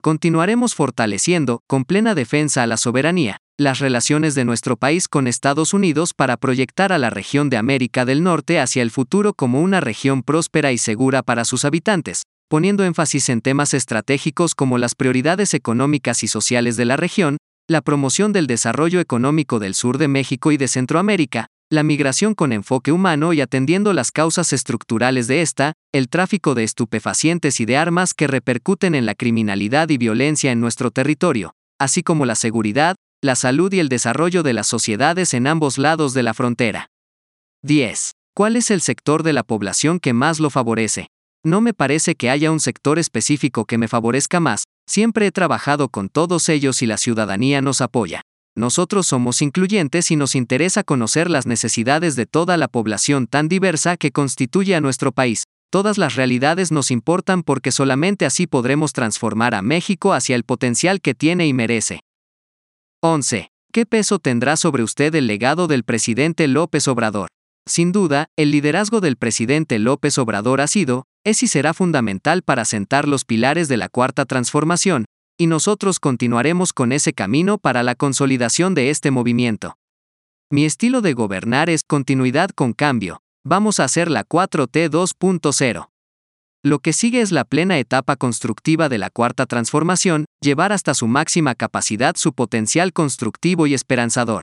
Continuaremos 0.00 0.76
fortaleciendo, 0.76 1.62
con 1.66 1.84
plena 1.84 2.14
defensa 2.14 2.62
a 2.62 2.68
la 2.68 2.76
soberanía, 2.76 3.38
las 3.56 3.80
relaciones 3.80 4.36
de 4.36 4.44
nuestro 4.44 4.76
país 4.76 5.08
con 5.08 5.26
Estados 5.26 5.74
Unidos 5.74 6.14
para 6.14 6.36
proyectar 6.36 6.92
a 6.92 6.98
la 6.98 7.10
región 7.10 7.50
de 7.50 7.56
América 7.56 8.04
del 8.04 8.22
Norte 8.22 8.60
hacia 8.60 8.82
el 8.82 8.92
futuro 8.92 9.34
como 9.34 9.60
una 9.60 9.80
región 9.80 10.22
próspera 10.22 10.70
y 10.70 10.78
segura 10.78 11.24
para 11.24 11.44
sus 11.44 11.64
habitantes, 11.64 12.22
poniendo 12.48 12.84
énfasis 12.84 13.28
en 13.28 13.42
temas 13.42 13.74
estratégicos 13.74 14.54
como 14.54 14.78
las 14.78 14.94
prioridades 14.94 15.52
económicas 15.54 16.22
y 16.22 16.28
sociales 16.28 16.76
de 16.76 16.86
la 16.86 16.96
región, 16.96 17.36
la 17.68 17.82
promoción 17.82 18.32
del 18.32 18.46
desarrollo 18.46 19.00
económico 19.00 19.58
del 19.58 19.74
sur 19.74 19.98
de 19.98 20.08
México 20.08 20.50
y 20.50 20.56
de 20.56 20.68
Centroamérica, 20.68 21.48
la 21.70 21.82
migración 21.82 22.34
con 22.34 22.52
enfoque 22.52 22.92
humano 22.92 23.34
y 23.34 23.42
atendiendo 23.42 23.92
las 23.92 24.10
causas 24.10 24.54
estructurales 24.54 25.26
de 25.26 25.42
esta, 25.42 25.74
el 25.92 26.08
tráfico 26.08 26.54
de 26.54 26.64
estupefacientes 26.64 27.60
y 27.60 27.66
de 27.66 27.76
armas 27.76 28.14
que 28.14 28.26
repercuten 28.26 28.94
en 28.94 29.04
la 29.04 29.14
criminalidad 29.14 29.90
y 29.90 29.98
violencia 29.98 30.50
en 30.50 30.60
nuestro 30.60 30.90
territorio, 30.90 31.52
así 31.78 32.02
como 32.02 32.24
la 32.24 32.36
seguridad, 32.36 32.96
la 33.22 33.34
salud 33.34 33.70
y 33.74 33.80
el 33.80 33.90
desarrollo 33.90 34.42
de 34.42 34.54
las 34.54 34.66
sociedades 34.66 35.34
en 35.34 35.46
ambos 35.46 35.76
lados 35.76 36.14
de 36.14 36.22
la 36.22 36.32
frontera. 36.32 36.88
10. 37.64 38.12
¿Cuál 38.34 38.56
es 38.56 38.70
el 38.70 38.80
sector 38.80 39.22
de 39.22 39.34
la 39.34 39.42
población 39.42 40.00
que 40.00 40.14
más 40.14 40.40
lo 40.40 40.48
favorece? 40.48 41.08
No 41.44 41.60
me 41.60 41.74
parece 41.74 42.14
que 42.14 42.30
haya 42.30 42.50
un 42.50 42.60
sector 42.60 42.98
específico 42.98 43.64
que 43.64 43.78
me 43.78 43.88
favorezca 43.88 44.40
más, 44.40 44.64
siempre 44.88 45.26
he 45.26 45.32
trabajado 45.32 45.88
con 45.88 46.08
todos 46.08 46.48
ellos 46.48 46.82
y 46.82 46.86
la 46.86 46.96
ciudadanía 46.96 47.60
nos 47.60 47.80
apoya 47.80 48.22
nosotros 48.58 49.06
somos 49.06 49.40
incluyentes 49.40 50.10
y 50.10 50.16
nos 50.16 50.34
interesa 50.34 50.82
conocer 50.82 51.30
las 51.30 51.46
necesidades 51.46 52.16
de 52.16 52.26
toda 52.26 52.56
la 52.56 52.66
población 52.66 53.28
tan 53.28 53.48
diversa 53.48 53.96
que 53.96 54.10
constituye 54.10 54.74
a 54.74 54.80
nuestro 54.80 55.12
país. 55.12 55.44
Todas 55.70 55.96
las 55.96 56.16
realidades 56.16 56.72
nos 56.72 56.90
importan 56.90 57.44
porque 57.44 57.70
solamente 57.70 58.26
así 58.26 58.48
podremos 58.48 58.92
transformar 58.92 59.54
a 59.54 59.62
México 59.62 60.12
hacia 60.12 60.34
el 60.34 60.42
potencial 60.42 61.00
que 61.00 61.14
tiene 61.14 61.46
y 61.46 61.52
merece. 61.52 62.00
11. 63.00 63.48
¿Qué 63.72 63.86
peso 63.86 64.18
tendrá 64.18 64.56
sobre 64.56 64.82
usted 64.82 65.14
el 65.14 65.28
legado 65.28 65.68
del 65.68 65.84
presidente 65.84 66.48
López 66.48 66.88
Obrador? 66.88 67.28
Sin 67.68 67.92
duda, 67.92 68.30
el 68.36 68.50
liderazgo 68.50 69.02
del 69.02 69.16
presidente 69.16 69.78
López 69.78 70.16
Obrador 70.16 70.62
ha 70.62 70.66
sido, 70.66 71.04
es 71.22 71.42
y 71.42 71.48
será 71.48 71.74
fundamental 71.74 72.42
para 72.42 72.64
sentar 72.64 73.06
los 73.06 73.26
pilares 73.26 73.68
de 73.68 73.76
la 73.76 73.90
cuarta 73.90 74.24
transformación, 74.24 75.04
y 75.38 75.48
nosotros 75.48 76.00
continuaremos 76.00 76.72
con 76.72 76.92
ese 76.92 77.12
camino 77.12 77.58
para 77.58 77.82
la 77.82 77.94
consolidación 77.94 78.74
de 78.74 78.88
este 78.88 79.10
movimiento. 79.10 79.76
Mi 80.50 80.64
estilo 80.64 81.02
de 81.02 81.12
gobernar 81.12 81.68
es 81.68 81.82
continuidad 81.84 82.48
con 82.50 82.72
cambio. 82.72 83.20
Vamos 83.44 83.80
a 83.80 83.84
hacer 83.84 84.10
la 84.10 84.24
4T 84.24 84.88
2.0. 84.88 85.90
Lo 86.64 86.78
que 86.78 86.94
sigue 86.94 87.20
es 87.20 87.32
la 87.32 87.44
plena 87.44 87.78
etapa 87.78 88.16
constructiva 88.16 88.88
de 88.88 88.96
la 88.96 89.10
cuarta 89.10 89.44
transformación, 89.44 90.24
llevar 90.40 90.72
hasta 90.72 90.94
su 90.94 91.06
máxima 91.06 91.54
capacidad 91.54 92.16
su 92.16 92.32
potencial 92.32 92.94
constructivo 92.94 93.66
y 93.66 93.74
esperanzador. 93.74 94.40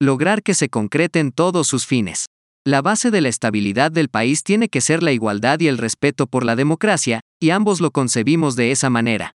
Lograr 0.00 0.42
que 0.42 0.54
se 0.54 0.68
concreten 0.68 1.30
todos 1.30 1.68
sus 1.68 1.86
fines. 1.86 2.26
La 2.64 2.82
base 2.82 3.10
de 3.10 3.20
la 3.20 3.28
estabilidad 3.28 3.90
del 3.90 4.08
país 4.08 4.42
tiene 4.42 4.68
que 4.68 4.80
ser 4.80 5.02
la 5.02 5.12
igualdad 5.12 5.60
y 5.60 5.68
el 5.68 5.78
respeto 5.78 6.26
por 6.26 6.44
la 6.44 6.56
democracia, 6.56 7.20
y 7.40 7.50
ambos 7.50 7.80
lo 7.80 7.90
concebimos 7.90 8.54
de 8.56 8.70
esa 8.70 8.90
manera 8.90 9.34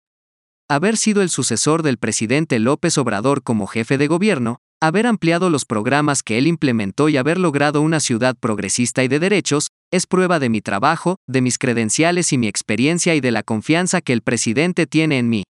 haber 0.71 0.95
sido 0.95 1.21
el 1.21 1.29
sucesor 1.29 1.83
del 1.83 1.97
presidente 1.97 2.57
López 2.57 2.97
Obrador 2.97 3.43
como 3.43 3.67
jefe 3.67 3.97
de 3.97 4.07
gobierno, 4.07 4.55
haber 4.81 5.05
ampliado 5.05 5.49
los 5.49 5.65
programas 5.65 6.23
que 6.23 6.37
él 6.37 6.47
implementó 6.47 7.09
y 7.09 7.17
haber 7.17 7.37
logrado 7.37 7.81
una 7.81 7.99
ciudad 7.99 8.37
progresista 8.39 9.03
y 9.03 9.09
de 9.09 9.19
derechos, 9.19 9.67
es 9.91 10.07
prueba 10.07 10.39
de 10.39 10.47
mi 10.47 10.61
trabajo, 10.61 11.17
de 11.27 11.41
mis 11.41 11.57
credenciales 11.57 12.31
y 12.31 12.37
mi 12.37 12.47
experiencia 12.47 13.15
y 13.15 13.19
de 13.19 13.31
la 13.31 13.43
confianza 13.43 13.99
que 13.99 14.13
el 14.13 14.21
presidente 14.21 14.87
tiene 14.87 15.17
en 15.17 15.27
mí. 15.27 15.43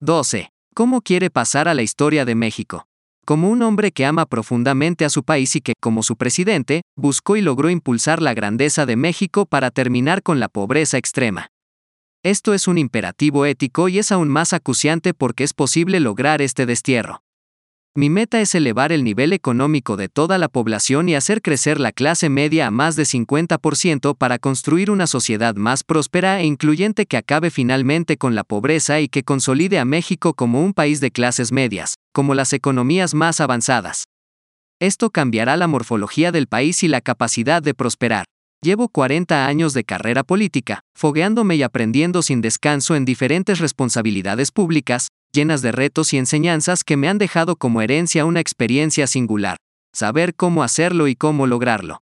12. 0.00 0.50
¿Cómo 0.74 1.00
quiere 1.00 1.30
pasar 1.30 1.66
a 1.66 1.72
la 1.72 1.80
historia 1.80 2.26
de 2.26 2.34
México? 2.34 2.84
Como 3.24 3.50
un 3.50 3.62
hombre 3.62 3.92
que 3.92 4.04
ama 4.04 4.26
profundamente 4.26 5.04
a 5.04 5.08
su 5.08 5.22
país 5.22 5.54
y 5.54 5.60
que, 5.60 5.74
como 5.80 6.02
su 6.02 6.16
presidente, 6.16 6.82
buscó 6.96 7.36
y 7.36 7.40
logró 7.40 7.70
impulsar 7.70 8.20
la 8.20 8.34
grandeza 8.34 8.84
de 8.84 8.96
México 8.96 9.46
para 9.46 9.70
terminar 9.70 10.24
con 10.24 10.40
la 10.40 10.48
pobreza 10.48 10.98
extrema. 10.98 11.46
Esto 12.24 12.52
es 12.52 12.66
un 12.66 12.78
imperativo 12.78 13.46
ético 13.46 13.88
y 13.88 14.00
es 14.00 14.10
aún 14.10 14.28
más 14.28 14.52
acuciante 14.52 15.14
porque 15.14 15.44
es 15.44 15.54
posible 15.54 16.00
lograr 16.00 16.42
este 16.42 16.66
destierro. 16.66 17.22
Mi 17.94 18.08
meta 18.08 18.40
es 18.40 18.54
elevar 18.54 18.90
el 18.90 19.04
nivel 19.04 19.34
económico 19.34 19.98
de 19.98 20.08
toda 20.08 20.38
la 20.38 20.48
población 20.48 21.10
y 21.10 21.14
hacer 21.14 21.42
crecer 21.42 21.78
la 21.78 21.92
clase 21.92 22.30
media 22.30 22.68
a 22.68 22.70
más 22.70 22.96
de 22.96 23.02
50% 23.02 24.16
para 24.16 24.38
construir 24.38 24.90
una 24.90 25.06
sociedad 25.06 25.56
más 25.56 25.84
próspera 25.84 26.40
e 26.40 26.46
incluyente 26.46 27.04
que 27.04 27.18
acabe 27.18 27.50
finalmente 27.50 28.16
con 28.16 28.34
la 28.34 28.44
pobreza 28.44 29.00
y 29.00 29.08
que 29.08 29.24
consolide 29.24 29.78
a 29.78 29.84
México 29.84 30.32
como 30.32 30.64
un 30.64 30.72
país 30.72 31.00
de 31.00 31.10
clases 31.10 31.52
medias, 31.52 31.96
como 32.14 32.34
las 32.34 32.54
economías 32.54 33.12
más 33.12 33.42
avanzadas. 33.42 34.04
Esto 34.80 35.10
cambiará 35.10 35.58
la 35.58 35.66
morfología 35.66 36.32
del 36.32 36.46
país 36.46 36.82
y 36.82 36.88
la 36.88 37.02
capacidad 37.02 37.62
de 37.62 37.74
prosperar. 37.74 38.24
Llevo 38.62 38.88
40 38.88 39.46
años 39.46 39.74
de 39.74 39.84
carrera 39.84 40.22
política, 40.22 40.80
fogueándome 40.96 41.56
y 41.56 41.62
aprendiendo 41.62 42.22
sin 42.22 42.40
descanso 42.40 42.96
en 42.96 43.04
diferentes 43.04 43.58
responsabilidades 43.58 44.50
públicas, 44.50 45.08
llenas 45.32 45.62
de 45.62 45.72
retos 45.72 46.12
y 46.12 46.18
enseñanzas 46.18 46.84
que 46.84 46.96
me 46.96 47.08
han 47.08 47.18
dejado 47.18 47.56
como 47.56 47.80
herencia 47.80 48.24
una 48.24 48.40
experiencia 48.40 49.06
singular. 49.06 49.56
Saber 49.94 50.34
cómo 50.34 50.62
hacerlo 50.62 51.08
y 51.08 51.16
cómo 51.16 51.46
lograrlo. 51.46 52.02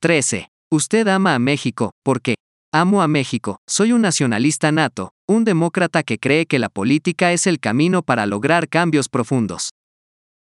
13. 0.00 0.48
Usted 0.70 1.08
ama 1.08 1.34
a 1.34 1.38
México, 1.38 1.92
¿por 2.02 2.20
qué? 2.20 2.36
Amo 2.72 3.02
a 3.02 3.08
México, 3.08 3.58
soy 3.68 3.92
un 3.92 4.02
nacionalista 4.02 4.72
nato, 4.72 5.10
un 5.28 5.44
demócrata 5.44 6.02
que 6.02 6.18
cree 6.18 6.46
que 6.46 6.58
la 6.58 6.68
política 6.68 7.32
es 7.32 7.46
el 7.46 7.60
camino 7.60 8.02
para 8.02 8.26
lograr 8.26 8.68
cambios 8.68 9.08
profundos. 9.08 9.70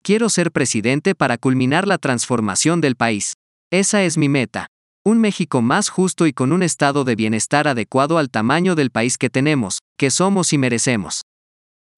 Quiero 0.02 0.28
ser 0.28 0.52
presidente 0.52 1.14
para 1.14 1.38
culminar 1.38 1.86
la 1.86 1.98
transformación 1.98 2.80
del 2.80 2.96
país. 2.96 3.34
Esa 3.70 4.04
es 4.04 4.16
mi 4.16 4.28
meta, 4.28 4.68
un 5.04 5.18
México 5.18 5.60
más 5.60 5.88
justo 5.88 6.26
y 6.26 6.32
con 6.32 6.52
un 6.52 6.62
estado 6.62 7.04
de 7.04 7.16
bienestar 7.16 7.66
adecuado 7.66 8.18
al 8.18 8.30
tamaño 8.30 8.74
del 8.74 8.90
país 8.90 9.18
que 9.18 9.30
tenemos, 9.30 9.80
que 9.98 10.10
somos 10.10 10.52
y 10.52 10.58
merecemos. 10.58 11.22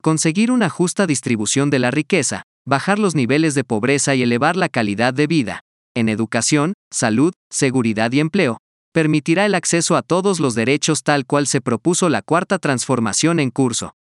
Conseguir 0.02 0.50
una 0.50 0.68
justa 0.68 1.06
distribución 1.06 1.70
de 1.70 1.78
la 1.78 1.92
riqueza, 1.92 2.42
bajar 2.66 2.98
los 2.98 3.14
niveles 3.14 3.54
de 3.54 3.62
pobreza 3.62 4.16
y 4.16 4.22
elevar 4.22 4.56
la 4.56 4.68
calidad 4.68 5.14
de 5.14 5.28
vida, 5.28 5.60
en 5.94 6.08
educación, 6.08 6.72
salud, 6.92 7.32
seguridad 7.52 8.10
y 8.10 8.18
empleo, 8.18 8.58
permitirá 8.92 9.46
el 9.46 9.54
acceso 9.54 9.94
a 9.94 10.02
todos 10.02 10.40
los 10.40 10.56
derechos 10.56 11.04
tal 11.04 11.24
cual 11.24 11.46
se 11.46 11.60
propuso 11.60 12.08
la 12.08 12.20
cuarta 12.20 12.58
transformación 12.58 13.38
en 13.38 13.50
curso. 13.50 13.94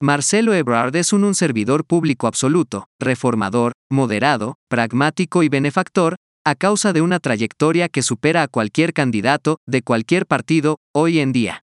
Marcelo 0.00 0.54
Ebrard 0.54 0.94
es 0.94 1.12
un, 1.12 1.24
un 1.24 1.34
servidor 1.34 1.84
público 1.84 2.28
absoluto, 2.28 2.86
reformador, 3.00 3.72
moderado, 3.90 4.54
pragmático 4.68 5.42
y 5.42 5.48
benefactor, 5.48 6.14
a 6.44 6.54
causa 6.54 6.92
de 6.92 7.00
una 7.00 7.18
trayectoria 7.18 7.88
que 7.88 8.02
supera 8.02 8.44
a 8.44 8.48
cualquier 8.48 8.92
candidato, 8.92 9.58
de 9.66 9.82
cualquier 9.82 10.26
partido, 10.26 10.76
hoy 10.94 11.18
en 11.18 11.32
día. 11.32 11.64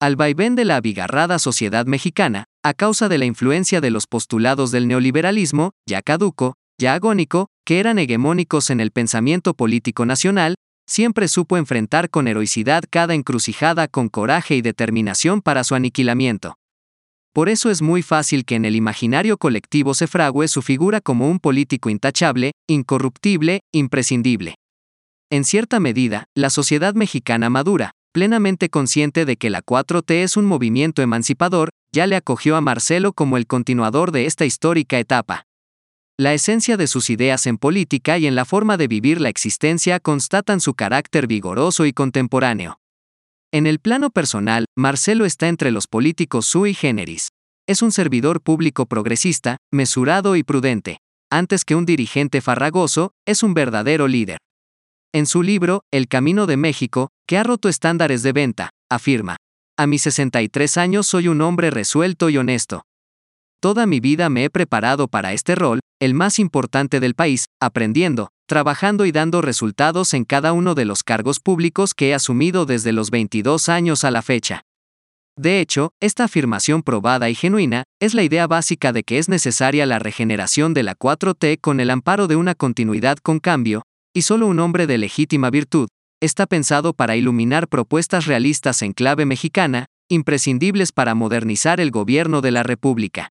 Al 0.00 0.16
vaivén 0.16 0.56
de 0.56 0.64
la 0.64 0.76
abigarrada 0.76 1.38
sociedad 1.38 1.86
mexicana, 1.86 2.44
a 2.64 2.74
causa 2.74 3.08
de 3.08 3.18
la 3.18 3.24
influencia 3.24 3.80
de 3.80 3.90
los 3.90 4.06
postulados 4.06 4.70
del 4.70 4.88
neoliberalismo, 4.88 5.72
ya 5.86 6.02
caduco, 6.02 6.54
ya 6.78 6.94
agónico, 6.94 7.48
que 7.64 7.80
eran 7.80 7.98
hegemónicos 7.98 8.70
en 8.70 8.80
el 8.80 8.90
pensamiento 8.90 9.54
político 9.54 10.06
nacional, 10.06 10.54
siempre 10.86 11.28
supo 11.28 11.56
enfrentar 11.56 12.10
con 12.10 12.28
heroicidad 12.28 12.82
cada 12.88 13.14
encrucijada 13.14 13.88
con 13.88 14.08
coraje 14.08 14.56
y 14.56 14.62
determinación 14.62 15.42
para 15.42 15.64
su 15.64 15.74
aniquilamiento. 15.74 16.56
Por 17.32 17.48
eso 17.48 17.70
es 17.70 17.82
muy 17.82 18.02
fácil 18.02 18.44
que 18.44 18.56
en 18.56 18.64
el 18.64 18.74
imaginario 18.74 19.36
colectivo 19.36 19.94
se 19.94 20.06
frague 20.06 20.48
su 20.48 20.62
figura 20.62 21.00
como 21.00 21.28
un 21.30 21.38
político 21.38 21.90
intachable, 21.90 22.52
incorruptible, 22.66 23.60
imprescindible. 23.72 24.54
En 25.30 25.44
cierta 25.44 25.78
medida, 25.78 26.24
la 26.34 26.50
sociedad 26.50 26.94
mexicana 26.94 27.50
madura, 27.50 27.92
plenamente 28.12 28.70
consciente 28.70 29.24
de 29.24 29.36
que 29.36 29.50
la 29.50 29.62
4T 29.62 30.10
es 30.24 30.36
un 30.36 30.46
movimiento 30.46 31.02
emancipador, 31.02 31.68
ya 31.92 32.06
le 32.06 32.16
acogió 32.16 32.56
a 32.56 32.60
Marcelo 32.60 33.12
como 33.12 33.36
el 33.36 33.46
continuador 33.46 34.12
de 34.12 34.26
esta 34.26 34.44
histórica 34.44 34.98
etapa. 34.98 35.46
La 36.18 36.34
esencia 36.34 36.76
de 36.76 36.88
sus 36.88 37.10
ideas 37.10 37.46
en 37.46 37.58
política 37.58 38.18
y 38.18 38.26
en 38.26 38.34
la 38.34 38.44
forma 38.44 38.76
de 38.76 38.88
vivir 38.88 39.20
la 39.20 39.28
existencia 39.28 40.00
constatan 40.00 40.60
su 40.60 40.74
carácter 40.74 41.26
vigoroso 41.26 41.86
y 41.86 41.92
contemporáneo. 41.92 42.80
En 43.52 43.66
el 43.66 43.78
plano 43.78 44.10
personal, 44.10 44.66
Marcelo 44.76 45.24
está 45.24 45.48
entre 45.48 45.70
los 45.70 45.86
políticos 45.86 46.46
sui 46.46 46.74
generis. 46.74 47.28
Es 47.66 47.82
un 47.82 47.92
servidor 47.92 48.40
público 48.40 48.86
progresista, 48.86 49.58
mesurado 49.72 50.36
y 50.36 50.42
prudente. 50.42 50.98
Antes 51.30 51.64
que 51.64 51.74
un 51.74 51.86
dirigente 51.86 52.40
farragoso, 52.40 53.12
es 53.26 53.42
un 53.42 53.54
verdadero 53.54 54.08
líder. 54.08 54.38
En 55.12 55.26
su 55.26 55.42
libro, 55.42 55.82
El 55.90 56.08
Camino 56.08 56.46
de 56.46 56.56
México, 56.56 57.08
que 57.26 57.38
ha 57.38 57.42
roto 57.42 57.68
estándares 57.68 58.22
de 58.22 58.32
venta, 58.32 58.70
afirma, 58.90 59.36
A 59.80 59.86
mis 59.86 60.02
63 60.02 60.76
años 60.76 61.06
soy 61.06 61.28
un 61.28 61.40
hombre 61.40 61.70
resuelto 61.70 62.30
y 62.30 62.36
honesto. 62.36 62.82
Toda 63.60 63.86
mi 63.86 64.00
vida 64.00 64.28
me 64.28 64.42
he 64.42 64.50
preparado 64.50 65.06
para 65.06 65.32
este 65.32 65.54
rol, 65.54 65.78
el 66.00 66.14
más 66.14 66.40
importante 66.40 66.98
del 66.98 67.14
país, 67.14 67.44
aprendiendo, 67.60 68.30
trabajando 68.48 69.06
y 69.06 69.12
dando 69.12 69.40
resultados 69.40 70.14
en 70.14 70.24
cada 70.24 70.52
uno 70.52 70.74
de 70.74 70.84
los 70.84 71.04
cargos 71.04 71.38
públicos 71.38 71.94
que 71.94 72.08
he 72.08 72.14
asumido 72.14 72.66
desde 72.66 72.90
los 72.90 73.12
22 73.12 73.68
años 73.68 74.02
a 74.02 74.10
la 74.10 74.22
fecha. 74.22 74.62
De 75.36 75.60
hecho, 75.60 75.90
esta 76.00 76.24
afirmación 76.24 76.82
probada 76.82 77.30
y 77.30 77.36
genuina 77.36 77.84
es 78.00 78.14
la 78.14 78.24
idea 78.24 78.48
básica 78.48 78.92
de 78.92 79.04
que 79.04 79.18
es 79.18 79.28
necesaria 79.28 79.86
la 79.86 80.00
regeneración 80.00 80.74
de 80.74 80.82
la 80.82 80.96
4T 80.96 81.60
con 81.60 81.78
el 81.78 81.90
amparo 81.90 82.26
de 82.26 82.34
una 82.34 82.56
continuidad 82.56 83.18
con 83.18 83.38
cambio, 83.38 83.82
y 84.12 84.22
solo 84.22 84.48
un 84.48 84.58
hombre 84.58 84.88
de 84.88 84.98
legítima 84.98 85.50
virtud, 85.50 85.86
está 86.20 86.46
pensado 86.46 86.94
para 86.94 87.16
iluminar 87.16 87.68
propuestas 87.68 88.26
realistas 88.26 88.82
en 88.82 88.92
clave 88.92 89.26
mexicana, 89.26 89.86
imprescindibles 90.08 90.92
para 90.92 91.14
modernizar 91.14 91.80
el 91.80 91.90
gobierno 91.90 92.40
de 92.40 92.50
la 92.50 92.62
República 92.62 93.32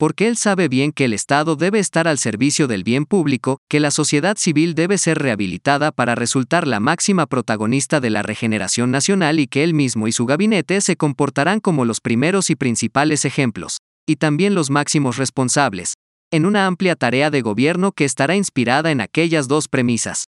porque 0.00 0.28
él 0.28 0.38
sabe 0.38 0.68
bien 0.68 0.92
que 0.92 1.04
el 1.04 1.12
Estado 1.12 1.56
debe 1.56 1.78
estar 1.78 2.08
al 2.08 2.16
servicio 2.16 2.66
del 2.66 2.84
bien 2.84 3.04
público, 3.04 3.58
que 3.68 3.80
la 3.80 3.90
sociedad 3.90 4.38
civil 4.38 4.74
debe 4.74 4.96
ser 4.96 5.18
rehabilitada 5.18 5.92
para 5.92 6.14
resultar 6.14 6.66
la 6.66 6.80
máxima 6.80 7.26
protagonista 7.26 8.00
de 8.00 8.08
la 8.08 8.22
regeneración 8.22 8.90
nacional 8.90 9.38
y 9.38 9.46
que 9.46 9.62
él 9.62 9.74
mismo 9.74 10.08
y 10.08 10.12
su 10.12 10.24
gabinete 10.24 10.80
se 10.80 10.96
comportarán 10.96 11.60
como 11.60 11.84
los 11.84 12.00
primeros 12.00 12.48
y 12.48 12.56
principales 12.56 13.26
ejemplos, 13.26 13.76
y 14.06 14.16
también 14.16 14.54
los 14.54 14.70
máximos 14.70 15.18
responsables, 15.18 15.96
en 16.30 16.46
una 16.46 16.64
amplia 16.64 16.96
tarea 16.96 17.28
de 17.30 17.42
gobierno 17.42 17.92
que 17.92 18.06
estará 18.06 18.36
inspirada 18.36 18.90
en 18.92 19.02
aquellas 19.02 19.48
dos 19.48 19.68
premisas. 19.68 20.29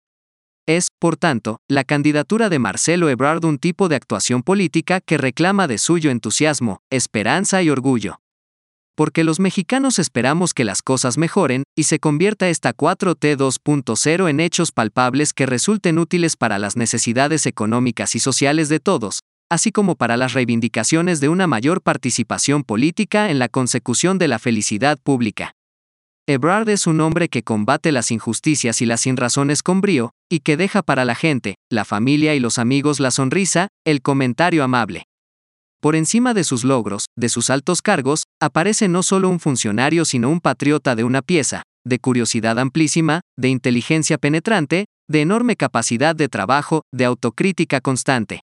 Es, 0.67 0.89
por 0.99 1.17
tanto, 1.17 1.61
la 1.69 1.83
candidatura 1.83 2.49
de 2.49 2.59
Marcelo 2.59 3.09
Ebrard 3.09 3.45
un 3.45 3.57
tipo 3.57 3.87
de 3.87 3.95
actuación 3.95 4.43
política 4.43 4.99
que 4.99 5.17
reclama 5.17 5.65
de 5.67 5.77
suyo 5.77 6.11
entusiasmo, 6.11 6.81
esperanza 6.89 7.63
y 7.63 7.69
orgullo 7.69 8.19
porque 8.97 9.23
los 9.23 9.39
mexicanos 9.39 9.99
esperamos 9.99 10.55
que 10.55 10.65
las 10.65 10.81
cosas 10.81 11.19
mejoren 11.19 11.63
y 11.77 11.83
se 11.83 11.99
convierta 11.99 12.49
esta 12.49 12.73
4T 12.73 13.37
2.0 13.37 14.27
en 14.27 14.39
hechos 14.39 14.71
palpables 14.71 15.33
que 15.33 15.45
resulten 15.45 15.99
útiles 15.99 16.35
para 16.35 16.57
las 16.57 16.75
necesidades 16.75 17.45
económicas 17.45 18.15
y 18.15 18.19
sociales 18.19 18.69
de 18.69 18.79
todos, 18.79 19.19
así 19.51 19.71
como 19.71 19.95
para 19.95 20.17
las 20.17 20.33
reivindicaciones 20.33 21.19
de 21.19 21.29
una 21.29 21.45
mayor 21.45 21.83
participación 21.83 22.63
política 22.63 23.29
en 23.29 23.37
la 23.37 23.49
consecución 23.49 24.17
de 24.17 24.29
la 24.29 24.39
felicidad 24.39 24.97
pública. 24.97 25.53
Ebrard 26.29 26.67
es 26.67 26.87
un 26.87 26.99
hombre 26.99 27.29
que 27.29 27.41
combate 27.41 27.93
las 27.93 28.11
injusticias 28.11 28.81
y 28.81 28.85
las 28.85 28.99
sinrazones 28.99 29.63
con 29.63 29.79
brío, 29.79 30.11
y 30.29 30.41
que 30.41 30.57
deja 30.57 30.83
para 30.83 31.05
la 31.05 31.15
gente, 31.15 31.55
la 31.71 31.85
familia 31.85 32.35
y 32.35 32.41
los 32.41 32.59
amigos 32.59 32.99
la 32.99 33.11
sonrisa, 33.11 33.69
el 33.85 34.01
comentario 34.01 34.65
amable. 34.65 35.05
Por 35.79 35.95
encima 35.95 36.33
de 36.33 36.43
sus 36.43 36.65
logros, 36.65 37.05
de 37.15 37.29
sus 37.29 37.49
altos 37.49 37.81
cargos, 37.81 38.23
aparece 38.41 38.89
no 38.89 39.03
solo 39.03 39.29
un 39.29 39.39
funcionario 39.39 40.03
sino 40.03 40.29
un 40.29 40.41
patriota 40.41 40.95
de 40.97 41.05
una 41.05 41.21
pieza, 41.21 41.63
de 41.85 41.97
curiosidad 41.99 42.59
amplísima, 42.59 43.21
de 43.37 43.47
inteligencia 43.47 44.17
penetrante, 44.17 44.87
de 45.07 45.21
enorme 45.21 45.55
capacidad 45.55 46.13
de 46.13 46.27
trabajo, 46.27 46.81
de 46.93 47.05
autocrítica 47.05 47.79
constante. 47.79 48.41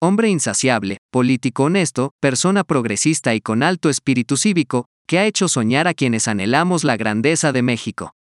Hombre 0.00 0.30
insaciable, 0.30 0.96
político 1.12 1.64
honesto, 1.64 2.12
persona 2.20 2.64
progresista 2.64 3.34
y 3.34 3.42
con 3.42 3.62
alto 3.62 3.90
espíritu 3.90 4.38
cívico, 4.38 4.86
que 5.06 5.18
ha 5.18 5.26
hecho 5.26 5.48
soñar 5.48 5.88
a 5.88 5.94
quienes 5.94 6.28
anhelamos 6.28 6.84
la 6.84 6.96
grandeza 6.96 7.52
de 7.52 7.62
México. 7.62 8.14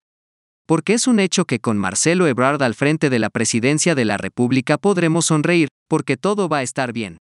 Porque 0.67 0.95
es 0.95 1.07
un 1.07 1.21
hecho 1.21 1.45
que 1.45 1.61
con 1.61 1.79
Marcelo 1.79 2.27
Ebrard 2.27 2.63
al 2.63 2.75
frente 2.75 3.11
de 3.11 3.19
la 3.19 3.31
presidencia 3.31 3.95
de 3.95 4.05
la 4.05 4.17
República 4.17 4.79
podremos 4.79 5.27
sonreír, 5.27 5.69
porque 5.89 6.17
todo 6.17 6.49
va 6.49 6.59
a 6.59 6.63
estar 6.63 6.93
bien. 6.93 7.19